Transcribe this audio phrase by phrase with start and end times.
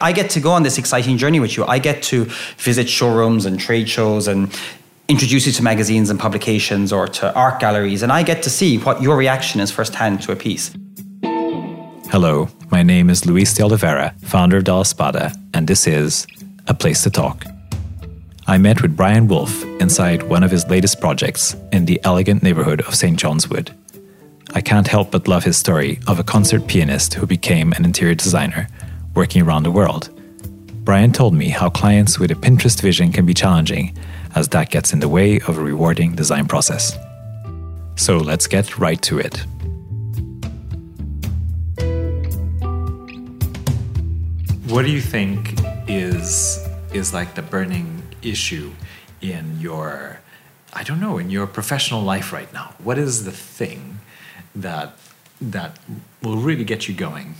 [0.00, 1.64] I get to go on this exciting journey with you.
[1.64, 2.26] I get to
[2.58, 4.56] visit showrooms and trade shows and
[5.08, 8.78] introduce you to magazines and publications or to art galleries, and I get to see
[8.78, 10.70] what your reaction is firsthand to a piece.
[12.12, 16.28] Hello, my name is Luis de Oliveira, founder of De La Espada, and this is
[16.68, 17.44] A Place to Talk.
[18.46, 22.82] I met with Brian Woulfe inside one of his latest projects in the elegant neighborhood
[22.82, 23.18] of St.
[23.18, 23.72] John's Wood.
[24.54, 28.14] I can't help but love his story of a concert pianist who became an interior
[28.14, 28.68] designer
[29.18, 30.10] working around the world.
[30.84, 33.92] Brian told me how clients with a Pinterest vision can be challenging,
[34.36, 36.96] as that gets in the way of a rewarding design process.
[37.96, 39.44] So let's get right to it.
[44.72, 45.36] What do you think
[45.88, 47.88] is is like the burning
[48.22, 48.70] issue
[49.20, 50.20] in your
[50.72, 52.66] I don't know, in your professional life right now?
[52.78, 53.98] What is the thing
[54.54, 54.96] that
[55.40, 55.70] that
[56.22, 57.34] will really get you going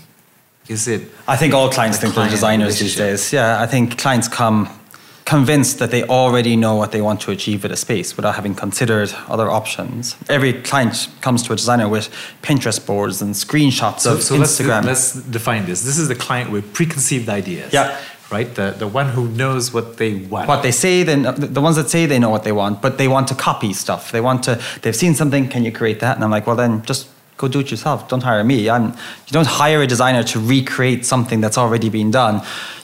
[0.69, 1.01] is it?
[1.27, 3.33] I think all clients think they're designers these days.
[3.33, 4.69] Yeah, I think clients come
[5.25, 8.55] convinced that they already know what they want to achieve with a space without having
[8.55, 10.15] considered other options.
[10.27, 12.09] Every client comes to a designer with
[12.41, 14.85] Pinterest boards and screenshots so, of so Instagram.
[14.85, 15.83] Let's, let's define this.
[15.83, 17.73] This is the client with preconceived ideas.
[17.73, 17.99] Yeah
[18.31, 18.53] right?
[18.53, 20.47] The the one who knows what they want.
[20.47, 23.07] What they say, then the ones that say they know what they want, but they
[23.07, 24.11] want to copy stuff.
[24.11, 24.61] They want to.
[24.81, 25.49] They've seen something.
[25.49, 26.15] Can you create that?
[26.15, 28.07] And I'm like, well, then just go do it yourself.
[28.09, 28.69] Don't hire me.
[28.69, 32.41] I'm, you don't hire a designer to recreate something that's already been done.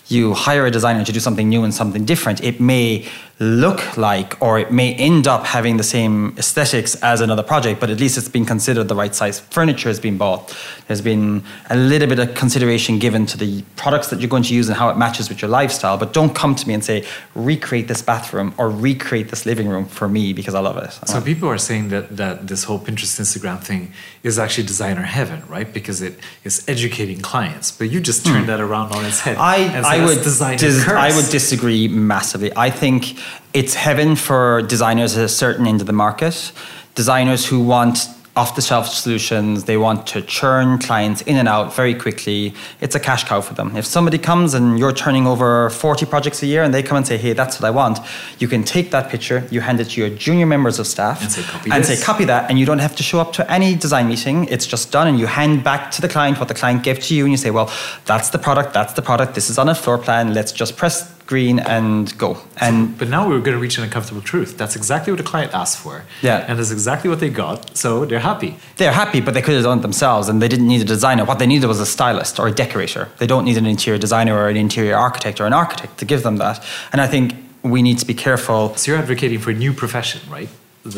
[0.08, 2.42] You hire a designer to do something new and something different.
[2.42, 3.06] It may
[3.40, 7.90] look like, or it may end up having the same aesthetics as another project, but
[7.90, 10.56] at least it's been considered the right size furniture has been bought.
[10.88, 14.54] There's been a little bit of consideration given to the products that you're going to
[14.54, 15.98] use and how it matches with your lifestyle.
[15.98, 19.86] But don't come to me and say, recreate this bathroom or recreate this living room
[19.86, 20.94] for me because I love it.
[21.06, 23.92] So people are saying that, that this whole Pinterest Instagram thing
[24.24, 25.72] is actually designer heaven, right?
[25.72, 27.70] Because it is educating clients.
[27.72, 28.48] But you just turned hmm.
[28.48, 29.36] that around on its head.
[29.38, 32.52] I, I would dis- I would disagree massively.
[32.56, 33.18] I think
[33.54, 36.52] it's heaven for designers at a certain end of the market.
[36.96, 41.74] Designers who want off the shelf solutions, they want to churn clients in and out
[41.74, 42.54] very quickly.
[42.82, 43.78] It's a cash cow for them.
[43.78, 47.08] If somebody comes and you're turning over 40 projects a year and they come and
[47.08, 48.00] say, hey, that's what I want,
[48.40, 51.32] you can take that picture, you hand it to your junior members of staff and
[51.32, 53.74] say, copy, and say, copy that, and you don't have to show up to any
[53.74, 54.46] design meeting.
[54.50, 57.16] It's just done, and you hand back to the client what the client gave to
[57.16, 57.72] you, and you say, well,
[58.04, 61.15] that's the product, that's the product, this is on a floor plan, let's just press
[61.28, 62.38] green and go.
[62.58, 64.58] And but now we're going to reach an uncomfortable truth.
[64.58, 66.04] That's exactly what the client asked for.
[66.22, 67.76] Yeah, and that's exactly what they got.
[67.76, 68.58] So they're happy.
[68.78, 71.26] They're happy, but they could have done it themselves, and they didn't need a designer.
[71.26, 73.10] What they needed was a stylist or a decorator.
[73.18, 76.24] They don't need an interior designer or an interior architect or an architect to give
[76.24, 76.64] them that.
[76.92, 78.76] And I think we need to be careful.
[78.76, 80.50] So you're advocating for a new profession, right?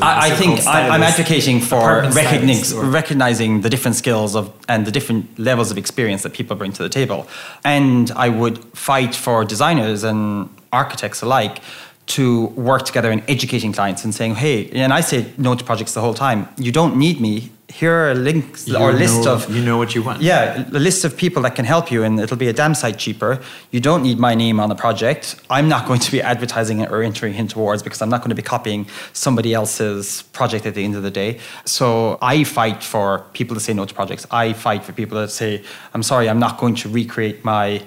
[0.01, 4.91] I, I think I, am advocating for recognizing, recognizing the different skills of and the
[4.91, 7.27] different levels of experience that people bring to the table.
[7.63, 11.61] And I would fight for designers and architects alike
[12.07, 15.93] to work together in educating clients and saying, hey, and I say no to projects
[15.93, 16.47] the whole time.
[16.57, 17.51] You don't need me.
[17.69, 20.21] Here are links you or a list know, of you know what you want.
[20.21, 22.97] Yeah, a list of people that can help you, and it'll be a damn sight
[22.97, 23.41] cheaper.
[23.71, 25.35] You don't need my name on the project.
[25.49, 28.29] I'm not going to be advertising it or entering into awards because I'm not going
[28.29, 31.41] to be copying somebody else's project at the end of the day.
[31.65, 34.25] So I fight for people to say no to projects.
[34.31, 35.61] I fight for people that say,
[35.93, 37.83] I'm sorry, I'm not going to recreate my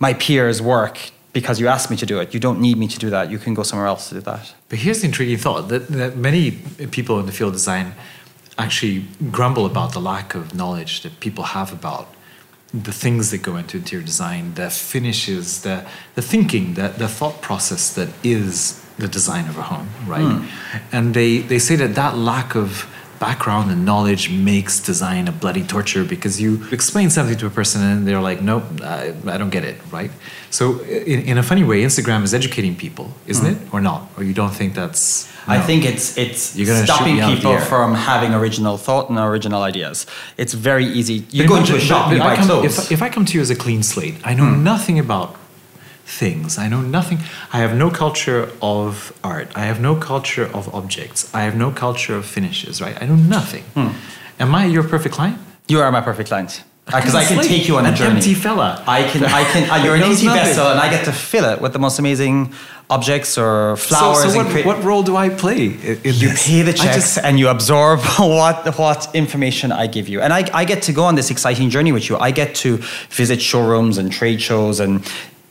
[0.00, 0.98] my peers' work
[1.34, 2.32] because you asked me to do it.
[2.32, 3.30] You don't need me to do that.
[3.30, 4.54] You can go somewhere else to do that.
[4.70, 6.52] But here's the intriguing thought that, that many
[6.92, 7.94] people in the field of design
[8.56, 12.06] actually grumble about the lack of knowledge that people have about
[12.72, 15.84] the things that go into interior design, the finishes, the,
[16.14, 20.22] the thinking, the, the thought process that is the design of a home, right?
[20.22, 20.48] Mm.
[20.92, 22.88] And they, they say that that lack of
[23.28, 27.80] background and knowledge makes design a bloody torture because you explain something to a person
[27.90, 30.10] and they're like, nope, I, I don't get it, right?
[30.50, 30.64] So,
[31.12, 33.52] in, in, a funny way, Instagram is educating people, isn't mm.
[33.52, 34.00] it, or not?
[34.16, 35.04] Or you don't think that's?
[35.48, 35.54] No.
[35.54, 36.42] I think it's it's
[36.84, 40.06] stopping people from having original thought and original ideas.
[40.42, 41.16] It's very easy.
[41.36, 42.78] You go into a shop, you buy come, clothes.
[42.78, 44.62] If, if I come to you as a clean slate, I know mm.
[44.72, 45.28] nothing about
[46.06, 46.58] things.
[46.58, 47.18] I know nothing.
[47.52, 49.48] I have no culture of art.
[49.54, 51.32] I have no culture of objects.
[51.34, 53.00] I have no culture of finishes, right?
[53.00, 53.64] I know nothing.
[53.74, 53.88] Hmm.
[54.38, 55.38] Am I your perfect client?
[55.68, 56.62] You are my perfect client.
[56.86, 58.16] Because I can take you on a journey.
[58.16, 58.84] empty fella.
[58.86, 59.70] I can, I can.
[59.70, 60.44] Uh, you're an empty nothing.
[60.44, 62.52] vessel, and I get to fill it with the most amazing
[62.90, 64.22] objects or flowers.
[64.22, 65.68] So, so what, cre- what, role do I play?
[65.68, 66.46] In you this?
[66.46, 70.44] pay the checks just, and you absorb what what information I give you, and I,
[70.52, 72.18] I get to go on this exciting journey with you.
[72.18, 72.76] I get to
[73.08, 75.02] visit showrooms and trade shows and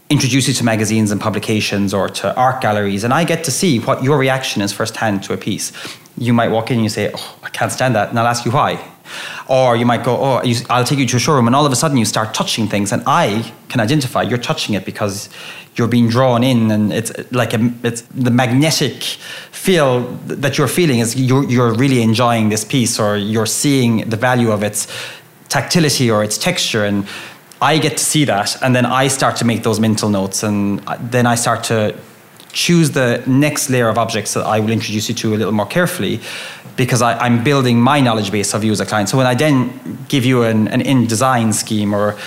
[0.09, 3.79] introduce you to magazines and publications or to art galleries, and I get to see
[3.79, 5.71] what your reaction is firsthand to a piece.
[6.17, 8.09] You might walk in and you say, Oh, I can't stand that.
[8.09, 8.93] And I'll ask you why.
[9.47, 11.71] Or you might go, oh, you, I'll take you to a showroom, and all of
[11.71, 15.29] a sudden you start touching things, and I can identify you're touching it because
[15.75, 19.03] you're being drawn in, and it's like a, it's the magnetic
[19.51, 24.17] feel that you're feeling is you're, you're really enjoying this piece, or you're seeing the
[24.17, 24.87] value of its
[25.49, 27.05] tactility or its texture, and
[27.63, 30.79] I get to see that, and then I start to make those mental notes, and
[31.11, 31.95] then I start to
[32.51, 35.65] choose the next layer of objects that I will introduce you to a little more
[35.65, 36.19] carefully
[36.75, 39.07] because I, am building my knowledge base of you as a client.
[39.09, 42.17] So when I then give you an, an InDesign scheme or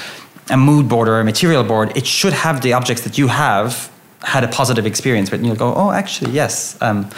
[0.48, 3.90] a mood board or a material board, it should have the objects that you have
[4.22, 5.40] had a positive experience with.
[5.40, 6.80] And you'll go, oh, actually, yes.
[6.80, 7.10] Um,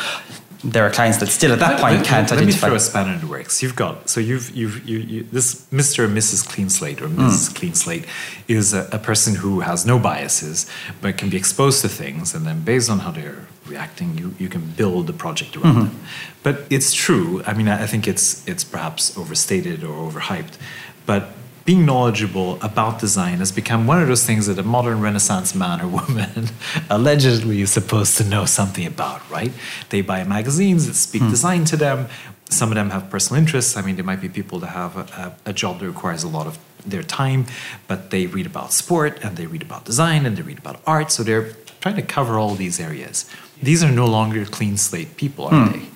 [0.65, 2.45] there are clients that still at that point let, can't let, identify.
[2.45, 3.63] Let me throw a spanner in the works.
[3.63, 6.05] You've got so you've you've you, you this Mr.
[6.05, 6.49] and Mrs.
[6.49, 7.51] Clean Slate or Mrs.
[7.51, 7.55] Mm.
[7.55, 8.07] Clean Slate
[8.49, 10.69] is a, a, person who has no biases
[11.01, 14.49] but can be exposed to things and then based on how they're reacting, you you
[14.49, 15.87] can build a project around mm-hmm.
[15.89, 16.01] them.
[16.43, 17.43] But it's true.
[17.47, 20.59] I mean, I think it's it's perhaps overstated or overhyped,
[21.07, 21.31] but
[21.69, 25.83] being knowledgeable about design has become one of those things that a modern Renaissance man
[25.83, 26.49] or woman
[26.89, 29.53] allegedly is supposed to know something about, right?
[29.91, 31.29] They buy magazines that speak mm.
[31.29, 32.09] design to them.
[32.49, 33.77] Some of them have personal interests.
[33.77, 36.47] I mean, there might be people that have a, a, job that requires a lot
[36.47, 37.45] of their time,
[37.87, 41.13] but they read about sport and they read about design and they read about art.
[41.13, 43.31] So they're trying to cover all these areas.
[43.63, 45.73] These are no longer clean slate people, are mm.
[45.73, 45.87] they?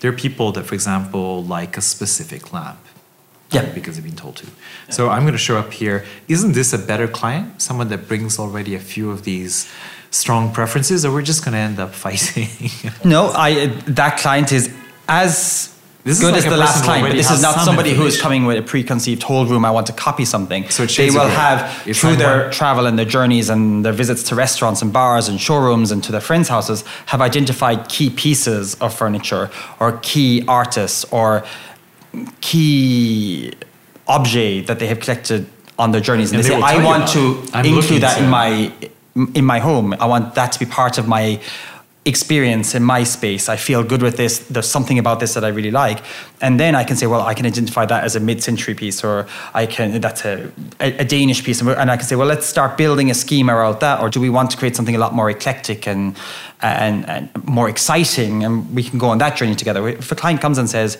[0.00, 2.80] They're people that, for example, like a specific lamp
[3.52, 3.72] yeah.
[3.72, 4.46] because they've been told to.
[4.90, 6.04] So I'm going to show up here.
[6.28, 7.62] Isn't this a better client?
[7.62, 9.70] Someone that brings already a few of these
[10.10, 12.48] strong preferences, or we're just going to end up fighting?
[13.04, 14.74] no, I that client is
[15.08, 15.72] as
[16.04, 18.44] this good like as the last client, but this is not somebody who is coming
[18.44, 19.64] with a preconceived whole room.
[19.64, 20.68] I want to copy something.
[20.68, 22.50] So they will have through their one.
[22.50, 26.10] travel and their journeys and their visits to restaurants and bars and showrooms and to
[26.10, 31.44] their friends' houses have identified key pieces of furniture or key artists or
[32.40, 33.52] key
[34.08, 35.46] object that they have collected
[35.78, 36.32] on their journeys.
[36.32, 38.72] And, and they, they say, I want to I'm include that in my
[39.34, 39.94] in my home.
[39.94, 41.40] I want that to be part of my
[42.04, 43.48] experience in my space.
[43.48, 44.40] I feel good with this.
[44.40, 46.02] There's something about this that I really like.
[46.40, 49.28] And then I can say, well, I can identify that as a mid-century piece or
[49.54, 50.50] I can, that's a,
[50.80, 51.60] a, Danish piece.
[51.60, 54.00] And I can say, well, let's start building a scheme around that.
[54.00, 56.16] Or do we want to create something a lot more eclectic and,
[56.60, 58.42] and, and more exciting?
[58.42, 59.86] And we can go on that journey together.
[59.86, 60.98] If a client comes and says,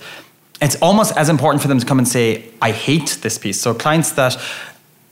[0.63, 3.61] it's almost as important for them to come and say, I hate this piece.
[3.61, 4.37] So clients that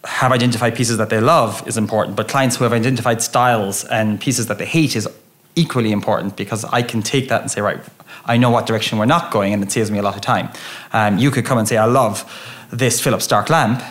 [0.05, 4.21] have identified pieces that they love is important, but clients who have identified styles and
[4.21, 5.09] pieces that they hate is
[5.57, 7.81] equally important because I can take that and say, right,
[8.25, 10.49] I know what direction we're not going, and it saves me a lot of time.
[10.93, 12.25] Um, you could come and say, I love
[12.71, 13.83] this Philippe Starck lamp,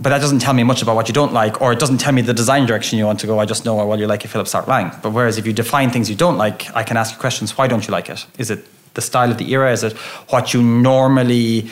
[0.00, 2.12] but that doesn't tell me much about what you don't like, or it doesn't tell
[2.12, 3.38] me the design direction you want to go.
[3.38, 5.00] I just know, well, you like a Philippe Starck lamp.
[5.02, 7.68] But whereas if you define things you don't like, I can ask you questions, why
[7.68, 8.26] don't you like it?
[8.36, 9.72] Is it the style of the era?
[9.72, 9.92] Is it
[10.30, 11.70] what you normally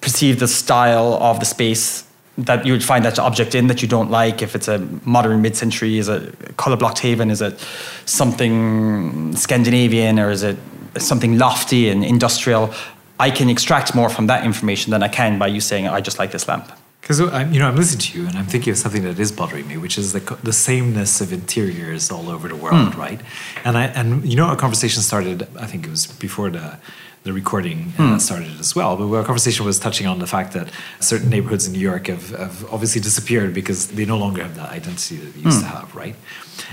[0.00, 2.04] perceive the style of the space
[2.38, 4.42] that you would find that object in that you don't like?
[4.42, 7.30] If it's a modern mid-century, is it color blocked haven?
[7.30, 7.58] Is it
[8.04, 10.56] something Scandinavian or is it
[10.98, 12.74] something lofty and industrial?
[13.20, 16.18] I can extract more from that information than I can by you saying I just
[16.18, 16.72] like this lamp.
[17.02, 19.66] Because you know, I'm listening to you, and I'm thinking of something that is bothering
[19.66, 22.96] me, which is the the sameness of interiors all over the world, mm.
[22.96, 23.20] right?
[23.64, 25.48] And I and you know, our conversation started.
[25.58, 26.78] I think it was before the
[27.24, 28.20] the recording mm.
[28.20, 28.96] started as well.
[28.96, 30.68] But our conversation was touching on the fact that
[31.00, 34.70] certain neighborhoods in New York have, have obviously disappeared because they no longer have that
[34.70, 35.62] identity that they used mm.
[35.62, 36.16] to have, right?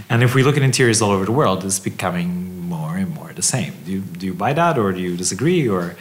[0.10, 3.32] And if we look at interiors all over the world, it's becoming more and more
[3.34, 3.74] the same.
[3.86, 5.96] Do you, do you buy that, or do you disagree, or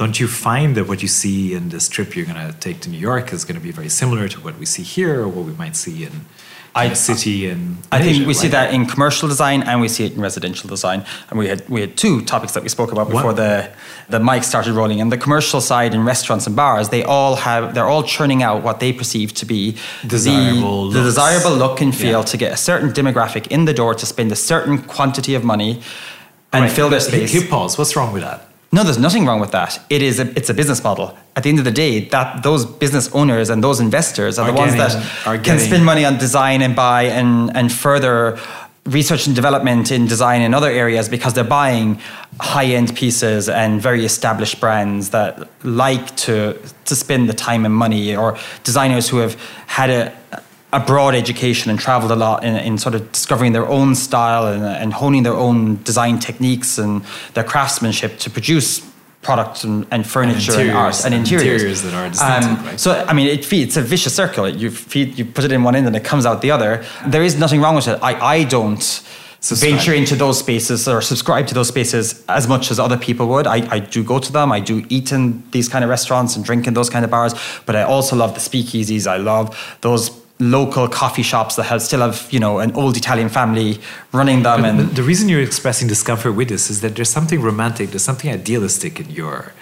[0.00, 2.88] don't you find that what you see in this trip you're going to take to
[2.88, 5.44] New York is going to be very similar to what we see here or what
[5.44, 6.24] we might see in,
[6.74, 10.12] in city and I think we see that in commercial design and we see it
[10.14, 13.32] in residential design and we had we had two topics that we spoke about before
[13.32, 13.36] what?
[13.36, 13.70] the
[14.08, 17.74] the mic started rolling and the commercial side in restaurants and bars they all have
[17.74, 19.76] they're all churning out what they perceive to be
[20.06, 22.32] desirable the, the desirable look and feel yeah.
[22.32, 25.82] to get a certain demographic in the door to spend a certain quantity of money
[26.52, 26.72] and right.
[26.72, 27.32] fill their space.
[27.32, 27.78] Hip pause.
[27.78, 28.49] What's wrong with that?
[28.72, 29.80] No, there's nothing wrong with that.
[29.90, 31.16] It is a, it's a business model.
[31.34, 34.52] At the end of the day, that those business owners and those investors are, are
[34.52, 38.38] the ones that can spend money on design and buy and and further
[38.86, 42.00] research and development in design in other areas because they're buying
[42.40, 48.16] high-end pieces and very established brands that like to to spend the time and money
[48.16, 49.34] or designers who have
[49.66, 53.66] had a a broad education and traveled a lot in, in sort of discovering their
[53.66, 57.02] own style and, and, honing their own design techniques and
[57.34, 58.86] their craftsmanship to produce
[59.22, 61.52] products and, and furniture and, and art and, interiors.
[61.52, 62.80] interiors that are distinctive, um, right?
[62.80, 64.48] So I mean, it feeds, it's a vicious circle.
[64.48, 66.84] You feed, you put it in one end and it comes out the other.
[67.06, 67.98] There is nothing wrong with it.
[68.02, 69.02] I, I don't
[69.40, 69.72] Subscribe.
[69.72, 73.46] venture into those spaces or subscribe to those spaces as much as other people would.
[73.46, 74.52] I, I do go to them.
[74.52, 77.32] I do eat in these kind of restaurants and drink in those kind of bars.
[77.64, 79.06] But I also love the speakeasies.
[79.06, 80.10] I love those
[80.40, 83.78] local coffee shops that have still have you know an old Italian family
[84.12, 84.64] running them.
[84.64, 88.30] And the, reason you're expressing discomfort with this is that there's something romantic, there's something
[88.30, 89.52] idealistic in your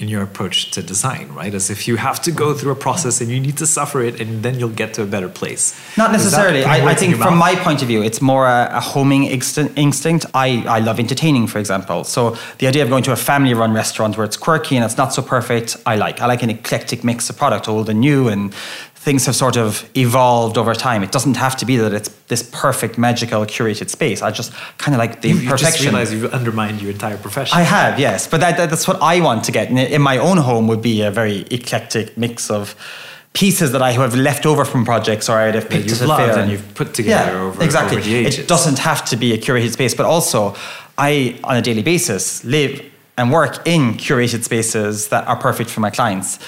[0.00, 1.52] in your approach to design, right?
[1.52, 4.18] As if you have to go through a process and you need to suffer it,
[4.18, 5.78] and then you'll get to a better place.
[5.98, 6.64] Not necessarily.
[6.64, 9.76] I, I think from my point of view, it's more a, a homing instinct.
[9.76, 10.24] instinct.
[10.32, 12.04] I, I love entertaining, for example.
[12.04, 15.12] So the idea of going to a family-run restaurant where it's quirky and it's not
[15.12, 16.22] so perfect, I like.
[16.22, 18.54] I like an eclectic mix of product, old and new, and
[19.00, 21.02] things have sort of evolved over time.
[21.02, 24.20] It doesn't have to be that it's this perfect, magical, curated space.
[24.20, 27.56] I just kind of like the You, You just realize you've undermined your entire profession.
[27.56, 29.70] I have, yes, but that, that, that's what I want to get.
[29.70, 32.76] In, in my own home would be a very eclectic mix of
[33.32, 36.50] pieces that I have left over from projects or I'd have picked you've loved and
[36.50, 37.96] you've put together over- exactly.
[37.96, 38.40] over the ages.
[38.40, 40.54] It doesn't have to be a curated space, but also
[40.98, 42.84] I, on a daily basis, live
[43.16, 46.38] and work in curated spaces that are perfect for my clients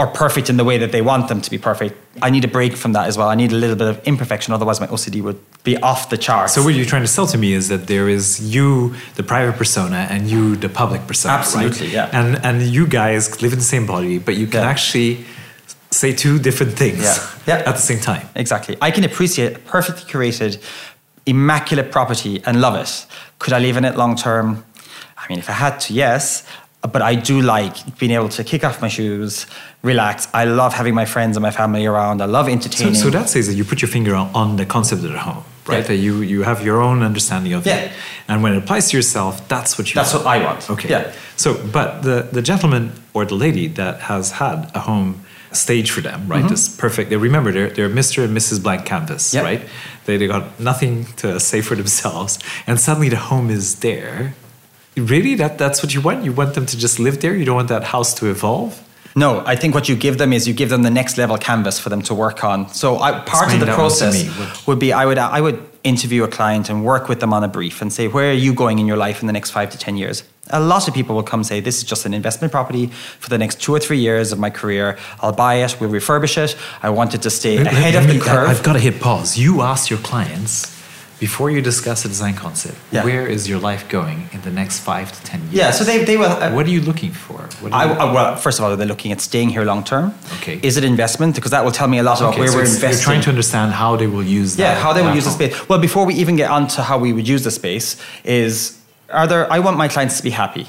[0.00, 1.94] or perfect in the way that they want them to be perfect.
[2.22, 3.28] I need a break from that as well.
[3.28, 6.54] I need a little bit of imperfection, otherwise my OCD would be off the charts.
[6.54, 9.56] So what you're trying to sell to me is that there is you, the private
[9.58, 11.34] persona, and you, the public persona.
[11.34, 11.92] Absolutely, right?
[12.12, 12.18] yeah.
[12.18, 14.70] And and you guys live in the same body, but you can Yeah.
[14.74, 15.12] actually
[15.90, 17.18] say two different things Yeah.
[17.58, 17.68] Yeah.
[17.70, 18.24] at the same time.
[18.34, 18.74] Exactly.
[18.80, 20.52] I can appreciate a perfectly curated,
[21.26, 23.06] immaculate property and love it.
[23.38, 24.64] Could I live in it long term?
[25.18, 26.42] I mean, if I had to, yes.
[26.82, 29.46] But I do like being able to kick off my shoes,
[29.82, 30.28] relax.
[30.32, 32.22] I love having my friends and my family around.
[32.22, 32.94] I love entertaining.
[32.94, 35.44] so that says that you put your finger on, on the concept of the home,
[35.66, 35.80] right?
[35.82, 35.88] Yeah.
[35.88, 37.76] That you you have your own understanding of Yeah.
[37.84, 37.92] it,
[38.28, 39.94] and when it applies to yourself, that's what you.
[39.94, 40.24] That's want.
[40.24, 40.70] what I want.
[40.70, 40.88] Okay.
[40.88, 41.12] Yeah.
[41.36, 45.14] So, but the the gentleman or the lady that has had a home
[45.52, 46.48] stage for them, right?
[46.48, 47.10] This perfect.
[47.10, 48.24] They remember they're they're Mr.
[48.24, 48.58] and Mrs.
[48.62, 49.44] Blank Canvas, Mm-hmm.
[49.44, 49.62] Right?
[50.06, 54.32] They they got nothing to say for themselves, and suddenly the home is there.
[55.06, 56.24] Really, that that's what you want?
[56.24, 57.34] You want them to just live there?
[57.34, 58.82] You don't want that house to evolve?
[59.16, 61.80] No, I think what you give them is you give them the next level canvas
[61.80, 62.68] for them to work on.
[62.72, 64.62] So I, part Explain of the that one to process me.
[64.66, 67.48] Would be I would I would interview a client and work with them on a
[67.48, 69.78] brief and say where are you going in your life in the next five to
[69.78, 70.22] ten years.
[70.52, 72.86] A lot of people will come say this is just an investment property
[73.18, 74.96] for the next two or three years of my career.
[75.20, 76.56] I'll buy it, we'll refurbish it.
[76.82, 78.48] I want it to stay Let- ahead let of the curve.
[78.48, 79.38] I've got to hit pause.
[79.38, 80.79] You ask your clients
[81.20, 82.76] before you discuss a design concept.
[82.90, 83.04] Yeah.
[83.04, 85.52] Where is your life going in the next five to ten years?
[85.60, 86.32] yeah, so they they will.
[86.32, 87.38] uh, what are you looking for?
[87.60, 90.06] What I, you- I- well, first of all, they're looking at staying here long term.
[90.38, 90.58] Okay.
[90.62, 91.34] Is it investment?
[91.36, 92.90] Because that will tell me a lot about where so we're investing.
[92.90, 94.62] You're trying to understand how they will use that.
[94.62, 95.52] Yeah, how they would use the space.
[95.68, 98.78] Well, before we even get on to how we would use the space, is
[99.10, 99.44] are there?
[99.52, 100.66] I want my clients to be happy.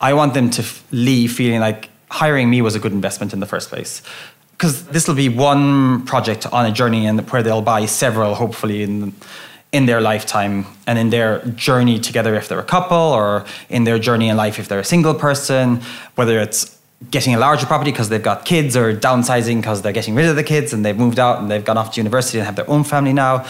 [0.00, 3.46] I want them to leave feeling like hiring me was a good investment in the
[3.46, 4.02] first place.
[4.52, 8.82] Because this will be one project on a journey, and where they'll buy several, hopefully
[8.82, 9.12] in
[9.74, 13.98] in their lifetime and in their journey together if they're a couple, or in their
[13.98, 15.82] journey in life if they're a single person.
[16.14, 16.78] Whether it's
[17.10, 20.36] getting a larger property because they've got kids, or downsizing because they're getting rid of
[20.36, 22.70] the kids and they've moved out and they've gone off to university and have their
[22.70, 23.44] own family now.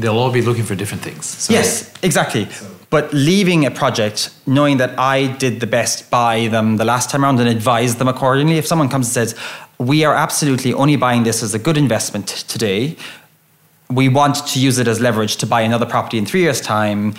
[0.00, 1.26] They'll all be looking for different things.
[1.26, 2.48] So Yes, exactly.
[2.90, 7.24] But leaving a project, knowing that I did the best by them the last time
[7.24, 8.56] around and advised them accordingly.
[8.58, 9.34] If someone comes and says,
[9.78, 12.96] "We are absolutely only buying this as a good investment today,"
[13.90, 17.14] we want to use it as leverage to buy another property in three years' time.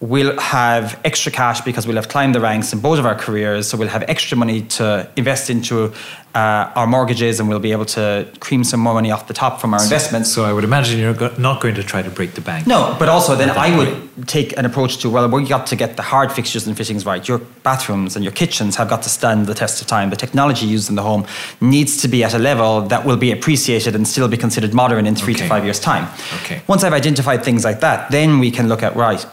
[0.00, 3.68] We'll have extra cash because we'll have climbed the ranks in both of our careers.
[3.68, 5.92] So we'll have extra money to invest into
[6.36, 9.60] uh, our mortgages and we'll be able to cream some more money off the top
[9.60, 10.30] from our investments.
[10.30, 12.68] So I would imagine you're go- not going to try to break the bank.
[12.68, 14.16] No, but also then I point.
[14.16, 17.04] would take an approach to well, we got to get the hard fixtures and fittings
[17.04, 17.26] right.
[17.26, 20.10] Your bathrooms and your kitchens have got to stand the test of time.
[20.10, 21.26] The technology used in the home
[21.60, 25.08] needs to be at a level that will be appreciated and still be considered modern
[25.08, 26.06] in three to five years' time.
[26.42, 26.62] Okay.
[26.68, 29.26] Once I've identified things like that, then we can look at right.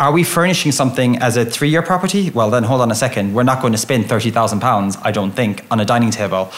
[0.00, 2.30] Are we furnishing something as a three-year property?
[2.30, 3.34] Well, then hold on a second.
[3.34, 6.50] We're not going to spend thirty thousand pounds, I don't think, on a dining table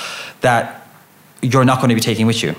[0.43, 0.87] that
[1.43, 2.55] you're not going to be taking with you.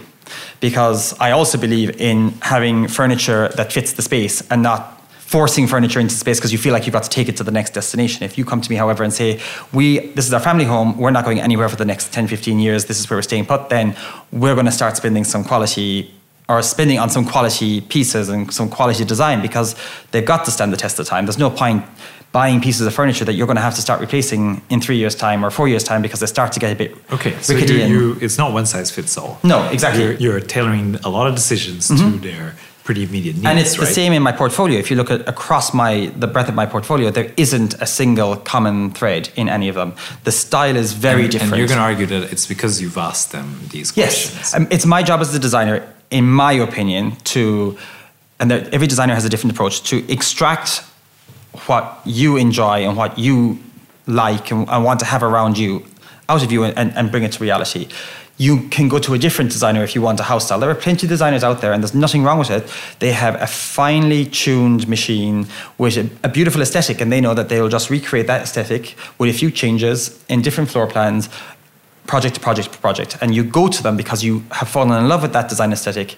[0.59, 6.01] Because I also believe in having furniture that fits the space and not forcing furniture
[6.01, 8.23] into space because you feel like you've got to take it to the next destination.
[8.23, 9.39] If you come to me, however, and say,
[9.71, 12.59] we, this is our family home, we're not going anywhere for the next 10, 15
[12.59, 13.95] years, this is where we're staying put, then
[14.31, 16.13] we're going to start spending some quality
[16.49, 19.75] or spending on some quality pieces and some quality design because
[20.11, 21.25] they've got to stand the test of time.
[21.25, 21.85] There's no point
[22.33, 25.15] buying pieces of furniture that you're going to have to start replacing in three years'
[25.15, 27.75] time or four years' time because they start to get a bit Okay, so you,
[27.75, 29.39] you, it's not one size fits all.
[29.43, 30.03] No, exactly.
[30.03, 33.45] You're, you're tailoring a lot of decisions to their pretty immediate needs.
[33.45, 34.77] and it's the same in my portfolio.
[34.77, 38.35] If you look at across my the breadth of my portfolio, there isn't a single
[38.35, 39.93] common thread in any of them.
[40.23, 41.53] The style is very and, different.
[41.53, 44.35] And you're going to argue that it's because you've asked them these questions.
[44.35, 47.77] Yes, um, it's my job as the designer, in my opinion, to
[48.39, 50.83] and every designer has a different approach to extract
[51.67, 53.57] what you enjoy and what you
[54.05, 55.85] like and, and want to have around you
[56.27, 57.87] out of you and, and bring it to reality.
[58.37, 60.59] You can go to a different designer if you want a house style.
[60.59, 62.67] There are plenty of designers out there, and there's nothing wrong with it.
[62.99, 65.45] They have a finely tuned machine
[65.77, 68.95] with a, a beautiful aesthetic, and they know that they will just recreate that aesthetic
[69.19, 71.29] with a few changes in different floor plans,
[72.07, 73.17] project to project to project.
[73.21, 76.17] And you go to them because you have fallen in love with that design aesthetic,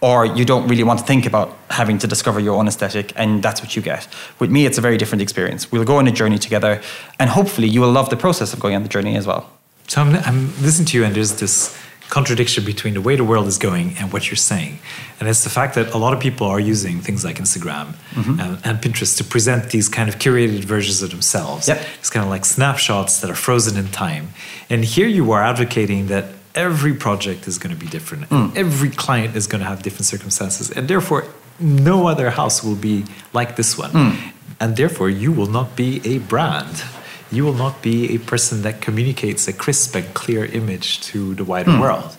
[0.00, 3.42] or you don't really want to think about having to discover your own aesthetic, and
[3.42, 4.08] that's what you get.
[4.40, 5.70] With me, it's a very different experience.
[5.70, 6.82] We'll go on a journey together,
[7.18, 9.50] and hopefully, you will love the process of going on the journey as well.
[9.86, 11.76] So I'm, I'm listening to you, and there's this
[12.12, 14.78] contradiction between the way the world is going and what you're saying.
[15.18, 18.38] And it's the fact that a lot of people are using things like Instagram mm-hmm.
[18.38, 21.68] and, and, Pinterest to present these kind of curated versions of themselves.
[21.68, 21.80] Yep.
[22.00, 24.28] It's kind of like snapshots that are frozen in time.
[24.68, 28.28] And here you are advocating that every project is going to be different.
[28.28, 28.56] Mm.
[28.56, 30.70] Every client is going to have different circumstances.
[30.70, 31.24] And therefore,
[31.58, 33.92] no other house will be like this one.
[33.92, 34.32] Mm.
[34.60, 36.84] And therefore, you will not be a brand
[37.32, 41.44] you will not be a person that communicates a crisp and clear image to the
[41.44, 41.80] wider hmm.
[41.80, 42.16] world.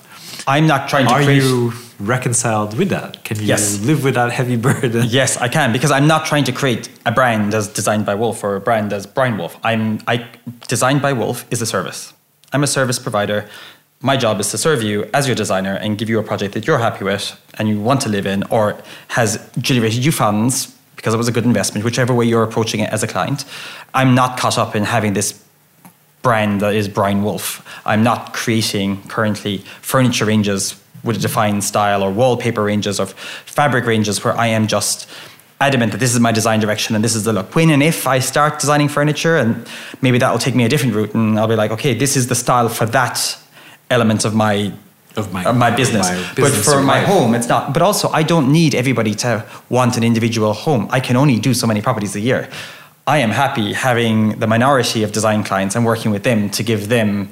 [0.48, 1.14] I'm not trying to.
[1.14, 1.44] Are create...
[1.44, 3.24] you reconciled with that?
[3.24, 3.80] Can you yes.
[3.82, 5.06] live with that heavy burden?
[5.08, 8.44] Yes, I can because I'm not trying to create a brand as designed by Woulfe
[8.44, 9.58] or a brand as Brian Woulfe.
[9.64, 10.28] I'm I
[10.68, 12.14] designed by Woulfe is a service.
[12.52, 13.48] I'm a service provider.
[14.02, 16.68] My job is to serve you as your designer and give you a project that
[16.68, 21.14] you're happy with and you want to live in or has generated you funds because
[21.14, 23.46] it was a good investment, whichever way you're approaching it as a client.
[23.94, 25.44] I'm not caught up in having this
[26.22, 27.64] brand that is Brian Woulfe.
[27.86, 33.86] I'm not creating currently furniture ranges with a defined style or wallpaper ranges or fabric
[33.86, 35.10] ranges where I am just
[35.60, 37.56] adamant that this is my design direction and this is the look.
[37.56, 39.68] When and if I start designing furniture, and
[40.02, 42.28] maybe that will take me a different route, and I'll be like, okay, this is
[42.28, 43.38] the style for that
[43.90, 44.74] element of my
[45.16, 46.10] of uh, my, of my business.
[46.10, 47.08] My business but for my life.
[47.08, 47.74] home, it's not.
[47.74, 50.88] But also, I don't need everybody to want an individual home.
[50.90, 52.50] I can only do so many properties a year.
[53.06, 56.88] I am happy having the minority of design clients and working with them to give
[56.88, 57.30] them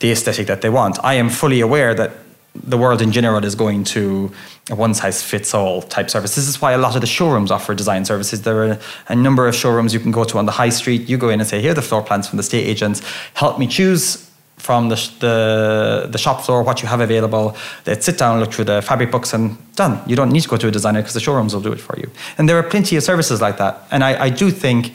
[0.00, 0.98] the aesthetic that they want.
[1.02, 2.12] I am fully aware that
[2.54, 4.32] the world in general is going to
[4.70, 6.34] a one size fits all type service.
[6.34, 8.42] This is why a lot of the showrooms offer design services.
[8.42, 8.78] There are
[9.08, 11.08] a number of showrooms you can go to on the high street.
[11.08, 13.02] You go in and say, Here are the floor plans from the state agents.
[13.34, 14.25] Help me choose
[14.66, 17.56] from the, the, the shop floor what you have available.
[17.84, 19.44] They'd sit down, look through the fabric books, and
[19.76, 19.94] done.
[20.10, 21.96] You don't need to go to a designer because the showrooms will do it for
[22.00, 22.08] you.
[22.36, 23.72] And there are plenty of services like that.
[23.92, 24.92] And I, I do think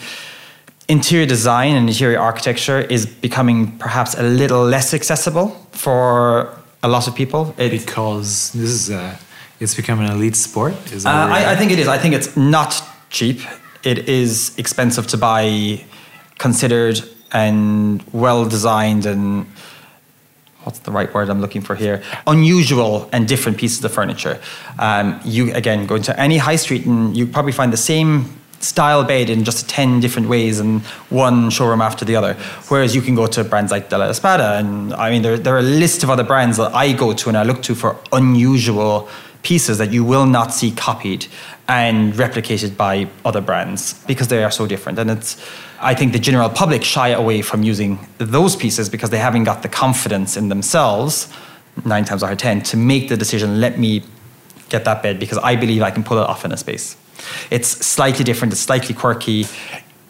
[0.89, 6.49] interior design and interior architecture is becoming perhaps a little less accessible for
[6.83, 7.55] a lot of people.
[7.57, 9.17] It, because this is a,
[9.61, 10.73] it's become an elite sport.
[10.91, 11.87] Is uh, I, I think it is.
[11.87, 12.71] I think it's not
[13.09, 13.39] cheap.
[13.83, 15.85] It is expensive to buy
[16.37, 16.97] considered
[17.33, 19.45] and well designed and
[20.63, 22.03] what's the right word I'm looking for here?
[22.27, 24.39] Unusual and different pieces of furniture.
[24.79, 29.03] Um, you again go into any high street and you probably find the same style
[29.03, 32.35] bed in just 10 different ways and one showroom after the other.
[32.67, 35.55] Whereas you can go to brands like De La Espada and I mean there, there
[35.55, 37.97] are a list of other brands that I go to and I look to for
[38.11, 39.09] unusual
[39.43, 41.25] pieces that you will not see copied
[41.67, 44.99] and replicated by other brands because they are so different.
[44.99, 45.41] And it's
[45.79, 49.63] I think the general public shy away from using those pieces because they haven't got
[49.63, 51.31] the confidence in themselves,
[51.85, 54.03] nine times out of ten, to make the decision, let me
[54.69, 56.95] get that bed because I believe I can pull it off in a space.
[57.49, 59.47] It's slightly different, it's slightly quirky.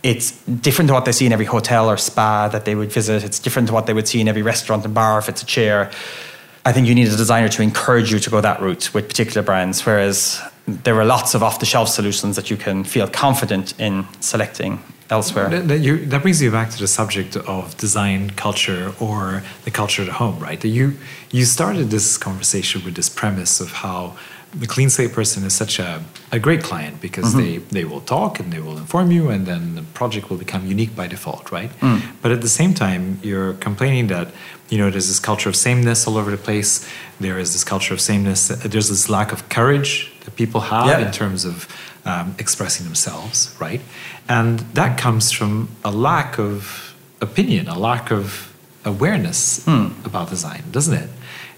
[0.04, 3.24] It's different to what they see in every hotel or spa that they would visit.
[3.24, 5.46] It's different to what they would see in every restaurant and bar if it's a
[5.46, 5.92] chair.
[6.64, 9.42] I think you need a designer to encourage you to go that route with particular
[9.42, 13.74] brands, whereas there are lots of off the shelf solutions that you can feel confident
[13.80, 15.50] in selecting elsewhere.
[15.50, 20.04] That, you, that, brings you back to the subject of design culture or the culture
[20.04, 20.64] at home, right?
[20.64, 20.98] You
[21.32, 24.16] you started this conversation with this premise of how
[24.54, 27.40] the clean slate person is such a, a great client because mm-hmm.
[27.40, 30.66] they, they will talk and they will inform you and then the project will become
[30.68, 32.02] unique by default right mm.
[32.22, 34.28] but at the same time you're complaining that
[34.70, 36.88] you know there's this culture of sameness all over the place
[37.20, 41.06] there is this culture of sameness there's this lack of courage that people have yeah.
[41.06, 41.68] in terms of
[42.06, 43.82] um, expressing themselves, right?
[44.28, 48.51] And that comes from a lack of opinion, a lack of
[48.86, 50.06] awareness mm.
[50.06, 51.10] about design, doesn't it?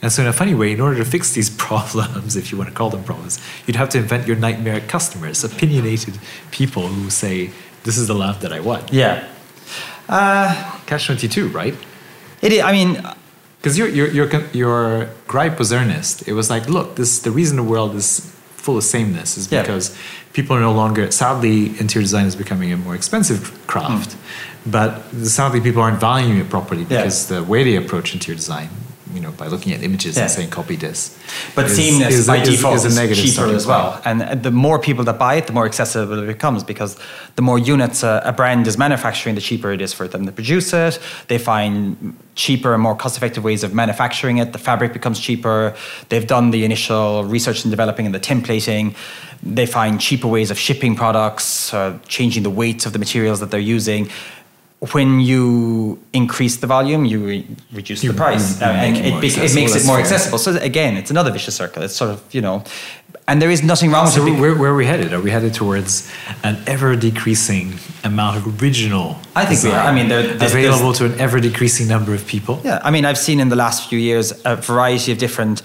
[0.02, 2.70] And so, in a funny way, in order to fix these problems, if you want
[2.70, 6.20] to call them problems, you'd have to invent your nightmare customers, opinionated
[6.52, 7.52] people who say,
[7.84, 9.28] "This is the lamp that I want." Yeah.
[10.10, 11.76] Uh, Catch twenty two, right?
[12.42, 12.62] It is.
[12.62, 13.02] I mean,
[13.58, 16.28] because your your your your gripe was earnest.
[16.28, 18.30] It was like, look, this the reason the world is
[18.64, 20.34] full of sameness is because yeah.
[20.34, 24.18] people are no longer sadly interior design is becoming a more expensive craft mm.
[24.66, 27.40] But sadly people aren't valuing it properly because yeah.
[27.40, 28.70] the way they approach interior design
[29.14, 30.24] you know by looking at images Yeah.
[30.24, 31.16] and saying copy this.
[31.54, 33.92] But is- sameness is- by is- default is is, a negative cheaper as well.
[33.92, 34.08] point.
[34.08, 36.98] And the more people that buy it, the more accessible it becomes because
[37.36, 40.32] the more units a, a brand is manufacturing, the cheaper it is for them to
[40.32, 41.00] produce it.
[41.28, 44.52] They find cheaper and more cost-effective ways of manufacturing it.
[44.52, 45.76] The fabric becomes cheaper.
[46.10, 48.96] They've done the initial research and developing and the templating.
[49.44, 53.52] They find cheaper ways of shipping products, uh, changing the weight of the materials that
[53.52, 54.10] they're using.
[54.92, 59.22] When you increase the volume, you re- reduce You- the price, uh, and it it,
[59.22, 60.04] be- it makes it more fair.
[60.06, 60.38] accessible.
[60.38, 61.84] So again, it's another vicious circle.
[61.84, 62.64] It's sort of you know,
[63.30, 64.40] and there is nothing wrong with So it.
[64.42, 65.14] where, where are we headed?
[65.14, 66.12] Are we headed towards
[66.44, 69.16] an ever decreasing amount of original?
[69.36, 69.86] I think we are.
[69.90, 72.60] I mean, there's- available to an ever decreasing number of people.
[72.66, 75.62] Yeah, I mean, I've seen in the last few years a variety of different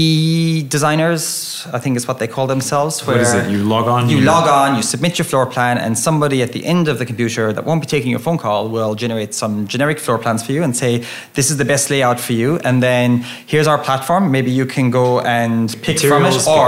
[0.00, 1.66] e designers.
[1.76, 2.94] I think is what they call themselves.
[3.06, 3.44] What is it?
[3.54, 4.68] You log on, You you- log on.
[4.78, 7.82] You submit your floor plan, and somebody at the end of the computer that won't
[7.86, 10.92] be taking your phone call will generate some generic floor plans for you and say,
[11.38, 13.08] "This is the best layout for you." And then
[13.52, 14.22] here's our platform.
[14.36, 15.06] Maybe you can go
[15.40, 16.64] and pick from it, or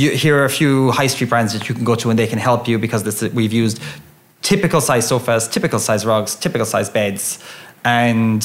[0.00, 2.26] you, here are a few high street brands that you can go to, and they
[2.32, 3.76] can help you because this, we've used
[4.42, 7.24] typical size sofas, typical size rugs, typical size beds,
[7.84, 8.40] and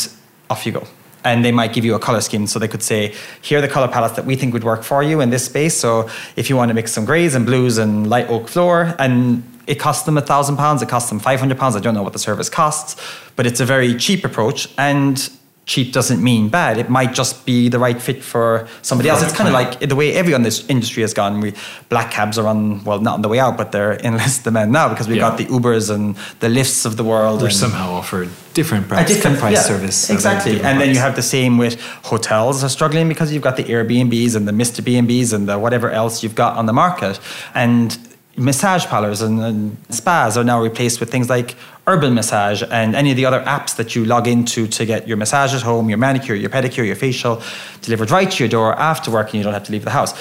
[0.49, 0.83] off you go.
[1.23, 2.47] And they might give you a color scheme.
[2.47, 5.03] So they could say, here are the color palettes that we think would work for
[5.03, 5.77] you in this space.
[5.77, 9.43] So if you want to mix some grays and blues and light oak floor, and
[9.67, 11.75] it costs them a thousand pounds, it costs them 500 pounds.
[11.75, 13.01] I don't know what the service costs,
[13.35, 14.67] but it's a very cheap approach.
[14.77, 15.29] And
[15.71, 16.77] cheap doesn't mean bad.
[16.77, 19.23] It might just be the right fit for somebody else.
[19.23, 21.39] It's kind of like the way everyone in this industry has gone.
[21.39, 21.53] We
[21.87, 24.69] black cabs are on well, not on the way out, but they're in less demand
[24.73, 25.29] now because we've Yeah.
[25.29, 27.41] got the Ubers and the Lyfts of the world.
[27.41, 30.09] And somehow offer different a price, different price yeah, service.
[30.09, 31.79] Exactly, and then you have the same with
[32.13, 34.83] hotels are struggling because you've got the Airbnbs and the Mr.
[34.87, 37.15] B&Bs and the whatever else you've got on the market,
[37.55, 37.97] and
[38.37, 41.55] massage parlors and, and spas are now replaced with things like
[41.87, 45.17] Urban Massage and any of the other apps that you log into to get your
[45.17, 47.41] massage at home, your manicure, your pedicure, your facial
[47.81, 50.13] delivered right to your door after work, and you don't have to leave the house.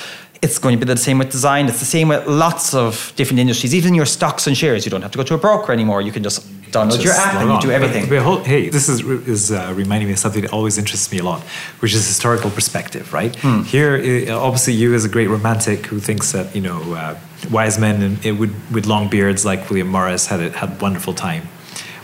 [0.42, 1.66] It's going to be the same with design.
[1.68, 3.74] It's the same with lots of different industries.
[3.74, 6.00] Even your stocks and shares, you don't have to go to a broker anymore.
[6.00, 8.08] You can just download your app and you do everything.
[8.08, 11.18] But, but hey, this is is uh, reminding me of something that always interests me
[11.18, 11.42] a lot,
[11.80, 13.34] which is historical perspective, right?
[13.36, 13.62] Hmm.
[13.62, 13.94] Here,
[14.32, 17.18] obviously, you as a great romantic who thinks that you know uh,
[17.50, 21.14] wise men and uh, with with long beards like William Morris had a, had wonderful
[21.14, 21.42] time.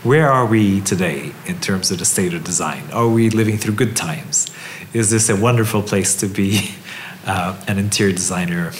[0.02, 2.84] Where are we today in terms of the state of design?
[2.92, 4.46] Are we living through good times?
[4.92, 6.74] Is this a wonderful place to be
[7.26, 8.72] uh, an interior designer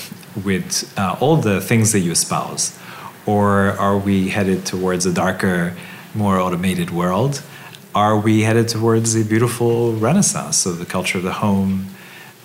[0.45, 2.79] with uh, all the things that you espouse?
[3.27, 5.77] Or are we headed towards a darker,
[6.15, 7.43] more automated world?
[7.95, 11.87] Are we headed towards a beautiful renaissance of the culture of the home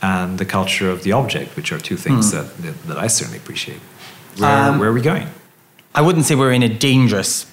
[0.01, 3.37] and the culture of the object, which are two things that, that, that I certainly
[3.37, 3.79] appreciate?
[4.37, 5.27] Where, Um, where are we going?
[5.93, 7.50] I wouldn't say we're in a dangerous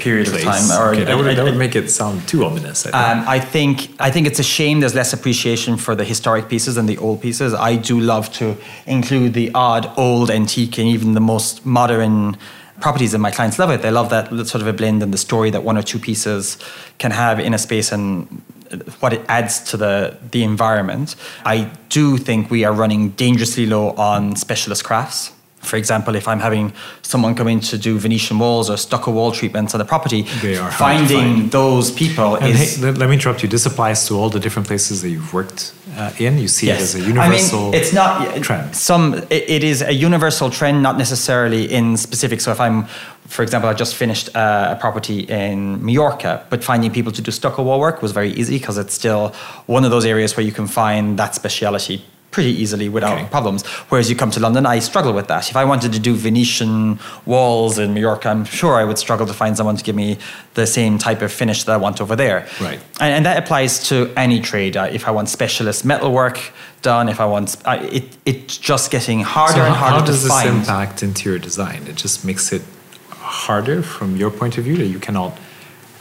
[0.00, 0.64] period of time.
[0.80, 2.86] Or okay, that, would, that would make it sound too ominous.
[2.86, 2.94] I think.
[2.94, 6.74] um, I think I think it's a shame there's less appreciation for the historic pieces
[6.74, 7.54] than the old pieces.
[7.54, 12.36] I do love to include the odd old antique and even the most modern
[12.80, 13.82] properties, and my clients love it.
[13.82, 16.56] They love that sort of a blend and the story that one or two pieces
[16.98, 18.26] can have in a space and
[19.00, 21.16] what it adds to the the environment.
[21.44, 25.32] I do think we are running dangerously low on specialist crafts.
[25.60, 29.30] For example, if I'm having someone come in to do Venetian walls or stucco wall
[29.30, 31.50] treatments on the property, They are finding find.
[31.50, 33.48] those people and is hey, let, let me interrupt you.
[33.48, 36.38] This applies to all the different places that you've worked uh, in.
[36.38, 38.74] You see it as a universal I mean, it's not trend.
[38.74, 42.40] Some it, it is a universal trend, not necessarily in specific.
[42.40, 42.86] So if I'm,
[43.26, 47.30] for example, I just finished uh, a property in Mallorca, but finding people to do
[47.30, 49.34] stucco wall work was very easy because it's still
[49.66, 53.26] one of those areas where you can find that speciality pretty easily without Okay.
[53.30, 53.64] problems.
[53.88, 55.50] Whereas you come to London, I struggle with that.
[55.50, 59.32] If I wanted to do Venetian walls in Mallorca, I'm sure I would struggle to
[59.32, 60.16] find someone to give me
[60.54, 62.46] the same type of finish that I want over there.
[62.60, 62.78] Right.
[63.00, 64.76] And, and that applies to any trade.
[64.76, 66.38] Uh, if I want specialist metalwork
[66.82, 70.06] done, if I want, uh, it, it's just getting harder So and how, harder how
[70.06, 71.86] does to this impact interior design?
[71.88, 72.62] It just makes it
[73.10, 75.36] harder from your point of view that you cannot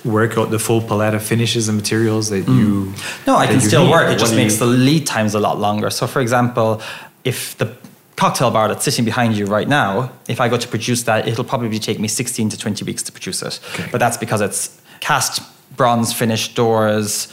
[0.05, 2.93] work out the full palette of finishes and materials that you.
[2.93, 3.27] Mm.
[3.27, 3.91] No, I can still need?
[3.91, 4.07] work.
[4.09, 5.89] It just what do makes you- the lead times a lot longer.
[5.89, 6.81] So, for example,
[7.23, 7.75] if the
[8.15, 11.43] cocktail bar that's sitting behind you right now, if I go to produce that, it'll
[11.43, 13.59] probably take me 16 to 20 weeks to produce it.
[13.73, 13.87] Okay.
[13.91, 15.41] But that's because it's cast
[15.77, 17.27] bronze finished doors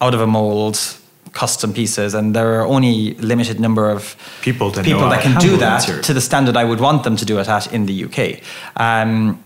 [0.00, 0.78] out of a mold,
[1.32, 5.56] custom pieces, and there are only limited number of People that people that can do
[5.58, 8.40] that to the standard I would want them to do it at in the UK.
[8.76, 9.38] Um,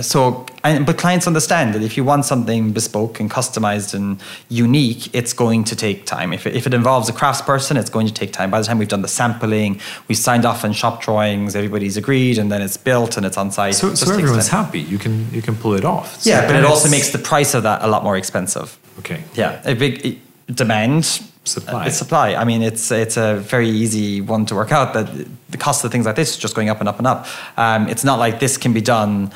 [0.00, 5.12] so, and, but clients understand that if you want something bespoke and customized and unique,
[5.14, 6.32] it's going to take time.
[6.32, 8.50] If it, if it involves a craftsperson, it's going to take time.
[8.50, 12.38] By the time we've done the sampling, we've signed off on shop drawings, everybody's agreed,
[12.38, 13.74] and then it's built and it's on site.
[13.74, 14.64] So, It so everyone's time.
[14.66, 14.80] happy.
[14.80, 16.20] You can you can pull it off.
[16.20, 18.78] So Yeah, but it also makes the price of that a lot more expensive.
[19.00, 19.24] okay.
[19.34, 21.04] Yeah, a big demand
[21.44, 21.86] supply.
[21.86, 22.34] It's supply.
[22.34, 24.92] I mean, it's it's a very easy one to work out.
[24.94, 25.06] That
[25.50, 27.26] the cost of things like this is just going up and up and up.
[27.56, 29.32] Um, it's not like this can be done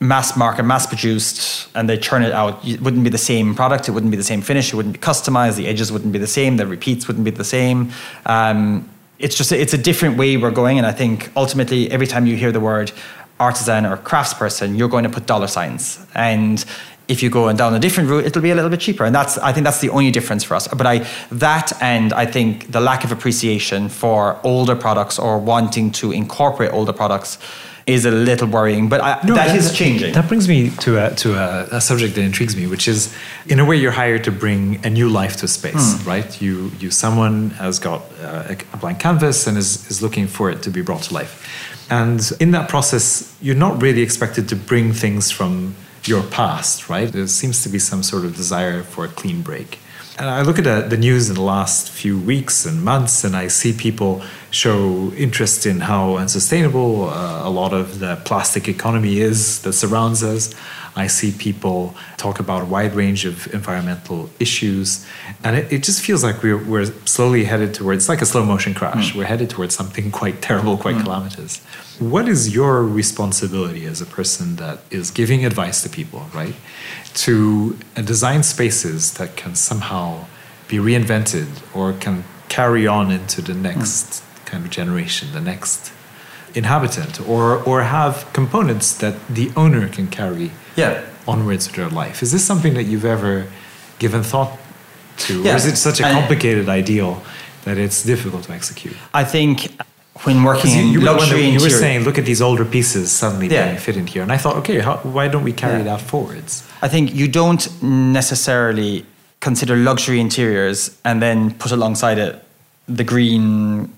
[0.00, 2.66] mass market, mass produced, and they churn it out.
[2.66, 3.88] It wouldn't be the same product.
[3.88, 4.72] It wouldn't be the same finish.
[4.72, 5.56] It wouldn't be customized.
[5.56, 6.56] The edges wouldn't be the same.
[6.56, 7.92] The repeats wouldn't be the same.
[8.24, 12.26] Um, it's just it's a different way we're going, and I think ultimately every time
[12.26, 12.90] you hear the word
[13.38, 16.64] artisan or craftsperson, you're going to put dollar signs and
[17.10, 19.04] if you go and down a different route, it'll be a little bit cheaper.
[19.04, 20.68] And that's, I think that's the only difference for us.
[20.68, 20.98] But I,
[21.32, 26.72] that and I think the lack of appreciation for older products or wanting to incorporate
[26.72, 27.38] older products
[27.86, 28.88] is a little worrying.
[28.88, 30.12] But I, no, that, that is changing.
[30.12, 33.14] That brings me to a, to a, a, subject that intrigues me, which is
[33.46, 36.08] in a way you're hired to bring a new life to space, hmm.
[36.08, 36.40] right?
[36.40, 40.62] You, you, someone has got a, a blank canvas and is, is looking for it
[40.62, 41.86] to be brought to life.
[41.90, 47.10] And in that process, you're not really expected to bring things from your past, right?
[47.10, 49.78] There seems to be some sort of desire for a clean break.
[50.18, 53.48] And I look at the news in the last few weeks and months, and I
[53.48, 59.62] see people show interest in how unsustainable uh, a lot of the plastic economy is
[59.62, 60.54] that surrounds us.
[60.96, 65.06] I see people talk about a wide range of environmental issues,
[65.44, 68.74] and it, it just feels like we're, we're slowly headed towards like a slow motion
[68.74, 69.12] crash.
[69.12, 69.16] Mm.
[69.16, 71.04] We're headed towards something quite terrible, quite mm.
[71.04, 71.58] calamitous.
[72.00, 76.56] What is your responsibility as a person that is giving advice to people, right?
[77.14, 80.26] To design spaces that can somehow
[80.66, 84.29] be reinvented or can carry on into the next mm.
[84.50, 85.92] Kind of generation, the next
[86.54, 91.02] inhabitant, or or have components that the owner can carry yeah.
[91.26, 92.22] onwards with their life.
[92.22, 93.46] Is this something that you've ever
[93.98, 94.58] given thought
[95.24, 95.52] to, yeah.
[95.52, 97.22] or is it such a complicated and ideal
[97.64, 98.96] that it's difficult to execute?
[99.14, 99.54] I think
[100.24, 103.66] when working you, you, luxury you were saying, look at these older pieces suddenly yeah.
[103.66, 105.96] being fit in here, and I thought, okay, how, why don't we carry yeah.
[105.96, 106.66] that forwards?
[106.82, 109.04] I think you don't necessarily
[109.40, 112.44] consider luxury interiors and then put alongside it
[112.86, 113.88] the green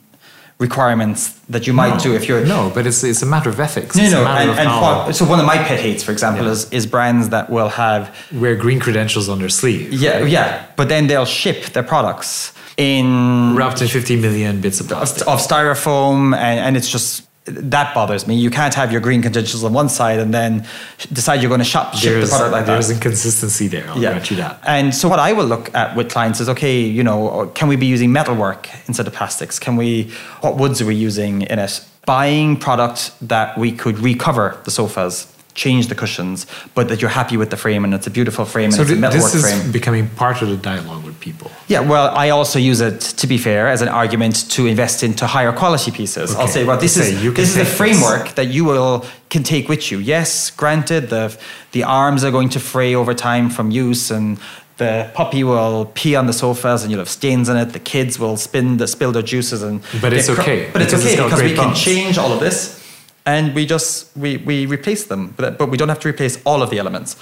[0.63, 1.21] requirements
[1.55, 3.97] that you might no, do if you're no but it's, it's a matter of ethics
[3.97, 6.53] no it's no and, and what, so one of my pet hates for example yeah.
[6.53, 10.31] is, is brands that will have wear green credentials on their sleeve yeah right?
[10.31, 15.27] yeah but then they'll ship their products in wrapped in 50 million bits of plastic
[15.27, 18.37] of, of styrofoam and, and it's just that bothers me.
[18.37, 20.67] You can't have your green credentials on one side and then
[21.13, 22.95] decide you're going to shop ship there's, the product like there's that.
[22.95, 23.89] There's inconsistency there.
[23.89, 24.11] I'll yeah.
[24.11, 24.61] grant you that.
[24.65, 27.77] And so what I will look at with clients is okay, you know, can we
[27.77, 29.59] be using metalwork instead of plastics?
[29.59, 30.13] Can we?
[30.41, 31.85] What woods are we using in it?
[32.05, 37.37] Buying product that we could recover the sofas change the cushions, but that you're happy
[37.37, 39.43] with the frame and it's a beautiful frame and so it's a metalwork this is
[39.43, 39.73] frame.
[39.73, 41.51] becoming part of the dialogue with people.
[41.69, 45.27] Yeah, well, I also use it to be fair as an argument to invest into
[45.27, 46.33] higher quality pieces.
[46.33, 46.41] Okay.
[46.41, 48.35] I'll say, well, this is this is a framework this.
[48.35, 49.99] that you will can take with you.
[49.99, 51.37] Yes, granted, the
[51.73, 54.39] the arms are going to fray over time from use and.
[54.79, 57.67] The puppy will pee on the sofas and you'll have stains on it.
[57.67, 59.81] The kids will spin the, spill their juices and.
[60.01, 60.71] But it's okay.
[60.73, 62.82] But it's okay because we can change all of this
[63.27, 66.63] and we just we, we replace them but, but we don't have to replace all
[66.63, 67.17] of the elements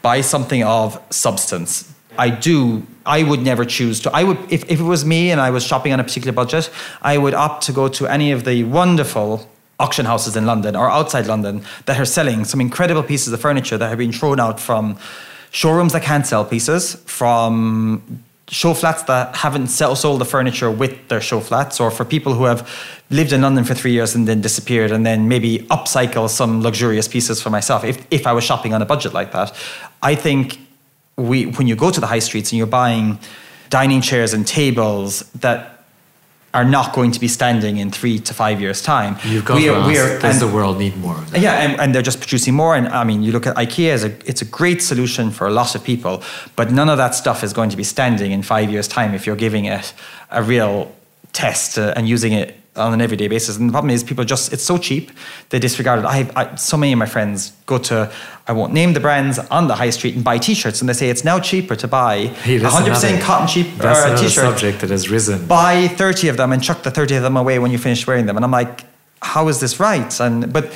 [0.00, 1.92] by something of substance.
[2.18, 5.40] I do i would never choose to i would if, if it was me and
[5.40, 8.44] i was shopping on a particular budget i would opt to go to any of
[8.44, 9.48] the wonderful
[9.80, 13.78] auction houses in london or outside london that are selling some incredible pieces of furniture
[13.78, 14.98] that have been thrown out from
[15.50, 21.22] showrooms that can't sell pieces from show flats that haven't sold the furniture with their
[21.22, 22.68] show flats, or for people who have
[23.08, 27.08] lived in London for three years and then disappeared, and then maybe upcycle some luxurious
[27.08, 27.82] pieces for myself.
[27.82, 29.56] If if I was shopping on a budget like that,
[30.02, 30.58] I think
[31.16, 33.18] we when you go to the high streets and you're buying
[33.70, 35.71] dining chairs and tables that
[36.54, 39.16] are not going to be standing in three to five years' time.
[39.24, 41.40] You've got we are, we are, Does and, the world need more of that?
[41.40, 42.76] Yeah, and, and, they're just producing more.
[42.76, 45.50] And I mean, you look at IKEA as a it's a great solution for a
[45.50, 46.22] lot of people,
[46.54, 49.26] but none of that stuff is going to be standing in five years' time if
[49.26, 49.94] you're giving it
[50.30, 50.94] a real
[51.32, 53.58] test uh, and using it on an everyday basis.
[53.58, 55.10] And the problem is, people just, it's so cheap,
[55.50, 56.04] they disregard it.
[56.04, 58.10] I have I, so many of my friends go to,
[58.48, 60.94] I won't name the brands, on the high street and buy t shirts, and they
[60.94, 64.44] say it's now cheaper to buy hey, 100% another, cotton cheap uh, t shirt.
[64.44, 65.46] subject that has risen.
[65.46, 68.26] Buy 30 of them and chuck the 30 of them away when you finish wearing
[68.26, 68.36] them.
[68.36, 68.84] And I'm like,
[69.20, 70.20] how is this right?
[70.20, 70.72] And But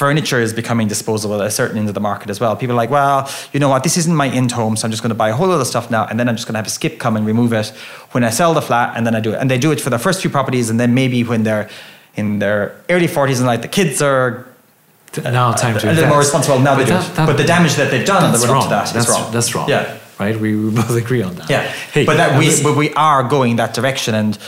[0.00, 2.56] furniture is becoming disposable at a certain end of the market as well.
[2.56, 5.02] People are like, well, you know what, this isn't my end home, so I'm just
[5.02, 6.58] going to buy a whole lot of stuff now, and then I'm just going to
[6.62, 7.68] have a skip come and remove it
[8.12, 9.36] when I sell the flat, and then I do it.
[9.40, 11.68] And they do it for their first few properties, and then maybe when they're
[12.16, 14.46] in their early 40s and like the kids are
[15.22, 16.58] now time to a little more responsible.
[16.58, 18.68] Now but they that, do that, but the damage that they've done that's the wrong.
[18.70, 19.32] That that's, wrong.
[19.32, 19.68] that's wrong.
[19.68, 19.98] Yeah.
[20.18, 20.36] Right?
[20.38, 21.50] We, we both agree on that.
[21.50, 21.62] Yeah.
[21.92, 24.38] Hey, but that we, but we are going that direction and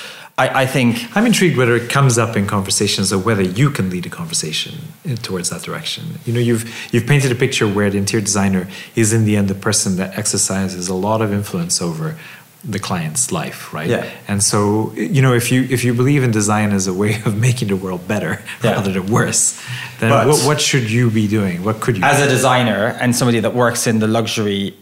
[0.43, 3.91] I, I, think I'm intrigued whether it comes up in conversations or whether you can
[3.91, 4.75] lead a conversation
[5.23, 6.03] towards that direction.
[6.27, 8.69] You know, you've you've painted a picture where the interior designer
[9.03, 12.17] is in the end the person that exercises a lot of influence over
[12.65, 13.91] the client's life, right?
[13.91, 14.09] Yeah.
[14.29, 17.37] And so, you know, if you if you believe in design as a way of
[17.37, 18.73] making the world better Yeah.
[18.73, 19.61] rather than worse,
[20.01, 21.65] then what, what should you be doing?
[21.65, 22.05] What could you?
[22.05, 24.82] As a designer and somebody that works in the luxury End of the-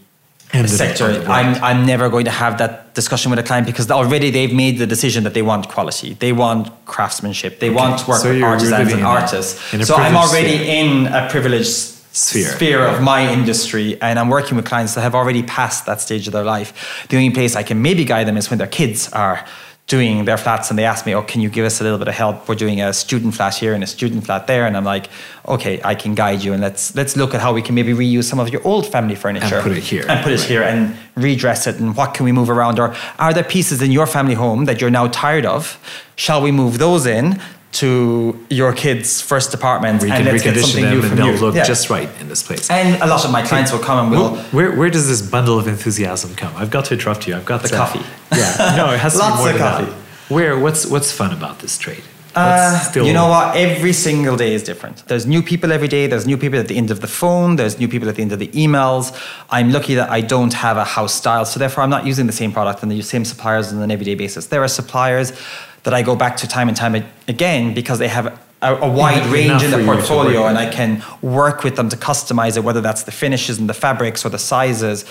[0.67, 1.25] sector.
[1.29, 4.79] I'm, I'm never going to have that discussion with a client because already they've made
[4.79, 6.15] the decision that they want quality.
[6.15, 7.61] They want craftsmanship.
[7.61, 9.61] They want to work So with artisans and artists.
[9.87, 10.85] so I'm already sphere.
[10.85, 12.85] in a privileged Sphere.
[12.87, 16.33] of my industry and I'm working with clients that have already passed that stage of
[16.33, 17.07] their life.
[17.09, 19.45] The only place I can maybe guide them is when their kids are
[19.91, 22.07] doing their flats and they ask me, oh, can you give us a little bit
[22.07, 22.49] of help?
[22.49, 24.65] We're doing a student flat here and a student flat there.
[24.65, 25.09] And I'm like,
[25.49, 28.25] okay, I can guide you and let's let's look at how we can maybe reuse
[28.25, 29.57] some of your old family furniture.
[29.57, 30.05] And put it here.
[30.09, 32.79] And put it here and redress it and what can we move around?
[32.79, 35.77] Or are there pieces in your family home that you're now tired of?
[36.15, 37.41] Shall we move those in?
[37.75, 41.35] To your kids' first apartment, we and can let's get something them new from they'll
[41.35, 41.41] you.
[41.41, 41.65] look Yeah.
[41.65, 42.69] just right in this place.
[42.69, 44.37] And a lot of my clients will come and will.
[44.51, 46.53] Where, where does this bundle of enthusiasm come?
[46.57, 47.37] I've got to interrupt you.
[47.37, 48.05] I've got The to- coffee.
[48.37, 49.85] Yeah, no, it has to be more of than that.
[49.87, 49.93] coffee.
[50.35, 50.59] Where?
[50.59, 52.03] What's what's fun about this trade?
[52.35, 53.57] Uh, still- you know what?
[53.57, 55.05] Every single day is different.
[55.09, 56.07] There's new people every day.
[56.09, 57.55] There's new people at the end of the phone.
[57.57, 59.13] There's new people at the end of the emails.
[59.51, 62.33] I'm lucky that I don't have a house style, so therefore I'm not using the
[62.43, 64.47] same product and the same suppliers on an everyday basis.
[64.47, 65.33] There are suppliers
[65.83, 69.19] that I go back to time and time again because they have a, a wide
[69.19, 70.59] Enough range in the portfolio, and.
[70.59, 74.25] I can work with them to customize it, whether that's the finishes and the fabrics
[74.25, 75.05] or the sizes.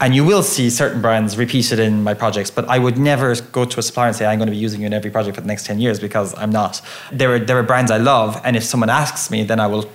[0.00, 3.64] And you will see certain brands repeated in my projects, but I would never go
[3.64, 5.40] to a supplier and say, I'm going to be using you in every project for
[5.40, 6.80] the next 10 years because I'm not.
[7.10, 9.90] There are, there are brands I love, and if someone asks me, then I will.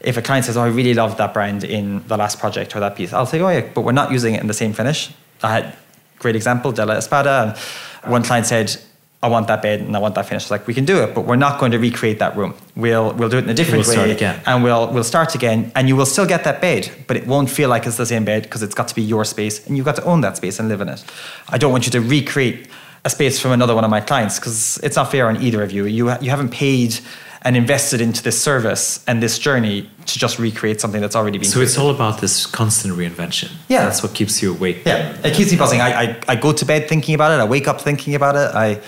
[0.00, 2.80] If a client says, Oh, I really love that brand in the last project or
[2.80, 5.12] that piece, I'll say, Oh, yeah, but we're not using it in the same finish.
[5.42, 5.76] I had
[6.18, 7.56] great example, De La Espada.
[8.02, 8.76] And one client said,
[9.24, 10.50] I want that bed and I want that finish.
[10.50, 12.52] Like, we can do it, but we're not going to recreate that room.
[12.76, 15.88] We'll we'll do it in a different We'll way, and we'll we'll start again, and
[15.88, 18.42] you will still get that bed, but it won't feel like it's the same bed
[18.42, 20.68] because it's got to be your space, and you've got to own that space and
[20.68, 21.02] live in it.
[21.48, 22.68] I don't want you to recreate
[23.06, 25.72] a space from another one of my clients because it's not fair on either of
[25.72, 25.86] you.
[25.86, 27.00] You you haven't paid
[27.44, 31.48] and invested into this service and this journey to just recreate something that's already been.
[31.48, 33.52] So it's all about this constant reinvention.
[33.68, 33.84] Yeah.
[33.84, 34.82] that's what keeps you awake.
[34.86, 35.82] Yeah, it keeps me buzzing.
[35.82, 37.42] I, I, I go to bed thinking about it.
[37.42, 38.54] I wake up thinking about it.
[38.54, 38.80] I,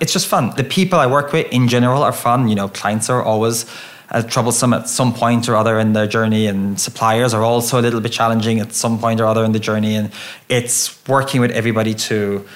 [0.00, 0.54] it's just fun.
[0.56, 2.48] The people I work with in general are fun.
[2.48, 3.66] You know, clients are always
[4.10, 7.82] uh, troublesome at some point or other in their journey, and suppliers are also a
[7.82, 9.96] little bit challenging at some point or other in the journey.
[9.96, 10.12] And
[10.48, 12.46] it's working with everybody to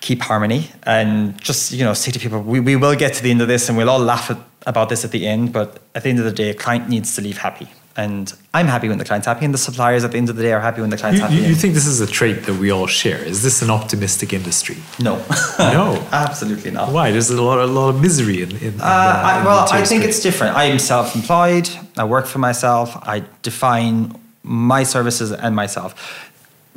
[0.00, 3.30] keep harmony and just you know say to people, we, we will get to the
[3.30, 5.52] end of this, and we'll all laugh at, about this at the end.
[5.52, 7.68] But at the end of the day, a client needs to leave happy.
[7.98, 10.42] And I'm happy when the client's happy, and the suppliers at the end of the
[10.42, 11.36] day are happy when the client's You, happy.
[11.36, 13.18] you, you think this is a trait that we all share?
[13.24, 14.76] Is this an optimistic industry?
[15.00, 15.24] No.
[15.58, 16.06] No.
[16.12, 16.92] Absolutely not.
[16.92, 17.10] Why?
[17.10, 18.50] There's a lot, a lot of misery in.
[18.56, 20.54] in, in Uh, I, in well, the I think it's different.
[20.56, 21.68] I am self employed.
[21.96, 22.96] I work for myself.
[23.02, 25.94] I define my services and myself.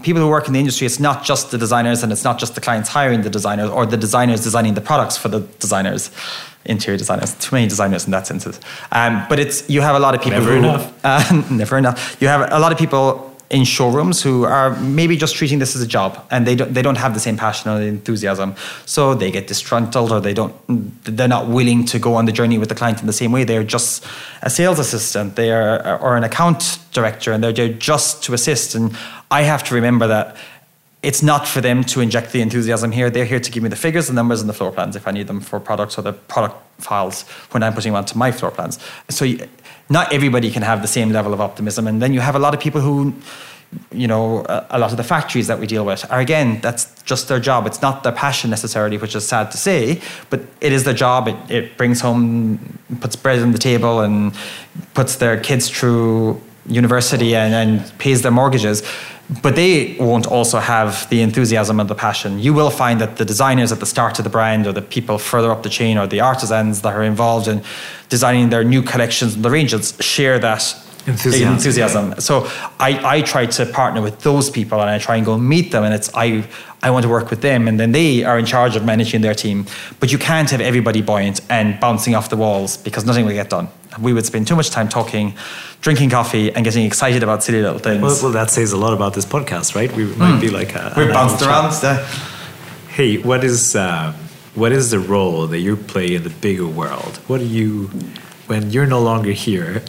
[0.02, 2.56] People who work in the industry, it's not just the designers and it's not just
[2.56, 6.10] the clients hiring the designers or the designers designing the products for the designers,
[6.66, 7.36] interior designers.
[7.36, 8.46] Too many designers in that sense.
[8.92, 10.60] Um, but it's you have a lot of people Never who.
[10.60, 10.94] enough.
[11.04, 12.18] Uh, never enough.
[12.22, 15.82] You have a lot of people in showrooms who are maybe just treating this as
[15.82, 18.54] a job and they don't, they don't have the same passion or enthusiasm.
[18.86, 20.54] So they get disgruntled or they don't,
[21.04, 23.44] they're not willing to go on the journey with the client in the same way.
[23.46, 24.06] They're just
[24.44, 28.76] a sales assistant they are, or an account director and they're there just to assist.
[28.76, 28.96] And
[29.32, 30.36] I have to remember that
[31.02, 33.10] it's not for them to inject the enthusiasm here.
[33.10, 35.12] They're here to give me the figures, the numbers, and the floor plans if I
[35.12, 38.52] need them for products or the product files when I'm putting them onto my floor
[38.52, 38.80] plans.
[39.10, 39.26] So
[39.90, 41.88] not everybody can have the same level of optimism.
[41.88, 43.14] And then you have a lot of people who,
[43.94, 47.02] you know, a, a lot of the factories that we deal with are again, that's
[47.04, 47.66] just their job.
[47.66, 51.30] It's not their passion necessarily, which is sad to say, but it is their job.
[51.30, 54.34] It, it brings home, puts bread on the table and
[54.96, 58.84] puts their kids through university and, and pays their mortgages
[59.44, 62.40] but they won't also have the enthusiasm and the passion.
[62.40, 65.20] You will find that the designers at the start of the brand, or the people
[65.20, 67.62] further up the chain, or the artisans that are involved in
[68.10, 71.54] designing their new collections and the ranges share that Enthusiasm.
[71.54, 72.20] enthusiasm.
[72.20, 72.48] So
[72.80, 75.84] I, I try to partner with those people and I try and go meet them
[75.84, 76.48] and it's I
[76.84, 79.34] I want to work with them and then they are in charge of managing their
[79.34, 79.66] team.
[80.00, 83.50] But you can't have everybody buoyant and bouncing off the walls because nothing will get
[83.50, 83.70] done.
[84.02, 85.34] We would spend too much time talking,
[85.82, 88.02] drinking coffee and getting excited about silly little things.
[88.02, 89.92] Well, well, that says a lot about this podcast, right?
[89.96, 90.94] We might be like a.
[90.96, 91.74] We're bounced around.
[91.84, 92.06] uh,
[92.90, 94.14] Hey, what is um,
[94.56, 97.18] what is the role that you play in the bigger world?
[97.28, 97.90] What do you,
[98.48, 99.84] when you're no longer here,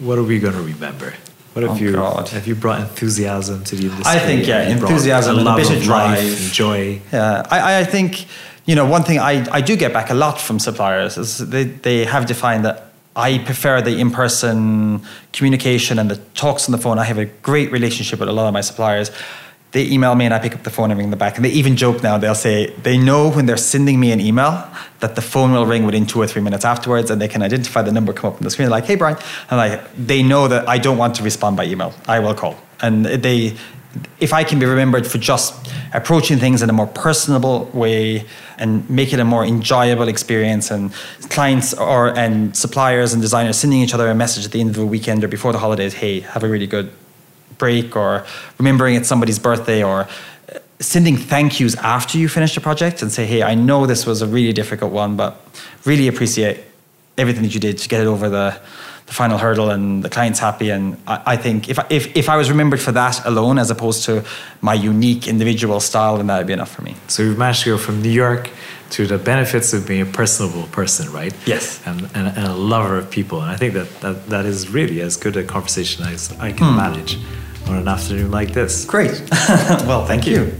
[0.00, 1.14] what are we going to remember?
[1.52, 2.28] What have Oh, you God.
[2.30, 4.04] have you brought enthusiasm to the industry?
[4.06, 6.18] I think, yeah, Have you brought enthusiasm and a love bit of life drive.
[6.42, 7.00] and joy.
[7.12, 8.26] Yeah, I, I think,
[8.66, 11.64] you know, one thing I, I do get back a lot from suppliers is they,
[11.64, 12.85] they have defined that
[13.16, 15.00] I prefer the in person
[15.32, 16.98] communication and the talks on the phone.
[16.98, 19.10] I have a great relationship with a lot of my suppliers.
[19.72, 21.36] they email me and I pick up the phone and ring them back.
[21.36, 22.16] And they even joke now.
[22.18, 24.66] They'll say they know when they're sending me an email
[25.00, 27.82] that the phone will ring within two or three minutes afterwards, and they can identify
[27.82, 28.70] the number come up on the screen.
[28.70, 29.18] Like, hey Brian,
[29.50, 31.92] and like they know that I don't want to respond by email.
[32.06, 33.56] I will call, and they.
[34.20, 35.54] If I can be remembered for just
[35.92, 38.24] approaching things in a more personable way
[38.58, 40.92] and make it a more enjoyable experience, and
[41.30, 44.76] clients or and suppliers and designers sending each other a message at the end of
[44.76, 46.90] the weekend or before the holidays, hey, have a really good
[47.58, 48.24] break or
[48.58, 53.10] remembering it's somebody's birthday or uh, sending thank yous after you finish a project and
[53.10, 55.40] say, hey, I know this was a really difficult one, but
[55.84, 56.60] really appreciate
[57.18, 58.60] everything that you did to get it over the,
[59.06, 60.70] the final hurdle and the client's happy.
[60.70, 64.04] And I, I think if, if, if I was remembered for that alone, as opposed
[64.06, 64.24] to
[64.60, 66.96] my unique individual style, then that would be enough for me.
[67.08, 68.50] So we've managed to go from New York
[68.90, 71.34] to the benefits of being a personable person, right?
[71.46, 71.80] Yes.
[71.86, 73.40] And, and, and a lover of people.
[73.40, 76.66] And I think that, that that is really as good a conversation as I can
[76.70, 76.76] Hmm.
[76.76, 77.18] manage
[77.68, 78.84] on an afternoon like this.
[78.84, 79.22] Great.
[79.86, 80.52] well, thank you.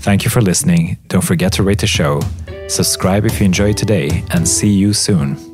[0.00, 0.98] Thank you for listening.
[1.08, 2.20] Don't forget to rate the show,
[2.68, 5.45] subscribe if you enjoyed today, and see you soon.